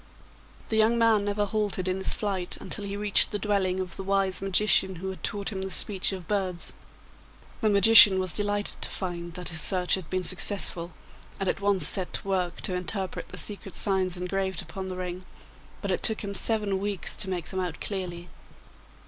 The 0.69 0.77
young 0.77 0.97
man 0.97 1.23
never 1.25 1.45
halted 1.45 1.87
in 1.87 1.97
his 1.99 2.15
flight 2.15 2.57
until 2.59 2.85
he 2.85 2.97
reached 2.97 3.29
the 3.29 3.37
dwelling 3.37 3.79
of 3.79 3.97
the 3.97 4.03
wise 4.03 4.41
magician 4.41 4.95
who 4.95 5.09
had 5.11 5.21
taught 5.23 5.49
him 5.49 5.61
the 5.61 5.69
speech 5.69 6.11
of 6.11 6.27
birds. 6.27 6.73
The 7.61 7.69
magician 7.69 8.17
was 8.19 8.33
delighted 8.33 8.81
to 8.81 8.89
find 8.89 9.35
that 9.35 9.49
his 9.49 9.61
search 9.61 9.93
had 9.93 10.09
been 10.09 10.23
successful, 10.23 10.93
and 11.39 11.47
at 11.47 11.61
once 11.61 11.87
set 11.87 12.13
to 12.13 12.27
work 12.27 12.61
to 12.61 12.73
interpret 12.73 13.29
the 13.29 13.37
secret 13.37 13.75
signs 13.75 14.17
engraved 14.17 14.63
upon 14.63 14.87
the 14.89 14.97
ring, 14.97 15.23
but 15.83 15.91
it 15.91 16.01
took 16.01 16.21
him 16.23 16.33
seven 16.33 16.79
weeks 16.79 17.15
to 17.17 17.29
make 17.29 17.49
them 17.49 17.59
out 17.59 17.79
clearly. 17.79 18.27